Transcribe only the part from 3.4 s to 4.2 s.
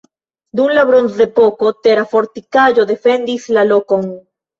la lokon.